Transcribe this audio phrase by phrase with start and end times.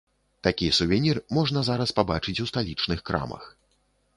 [0.45, 3.43] Такі сувенір можна зараз пабачыць у сталічных крамах.